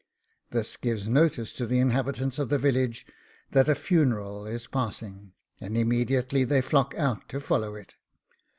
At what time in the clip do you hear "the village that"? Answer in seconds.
2.49-3.69